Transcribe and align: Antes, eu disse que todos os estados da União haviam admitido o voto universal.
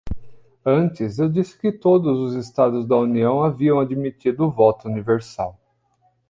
Antes, 0.65 1.19
eu 1.19 1.29
disse 1.29 1.55
que 1.59 1.71
todos 1.71 2.17
os 2.19 2.33
estados 2.33 2.87
da 2.87 2.95
União 2.97 3.43
haviam 3.43 3.79
admitido 3.79 4.45
o 4.47 4.51
voto 4.51 4.87
universal. 4.87 5.59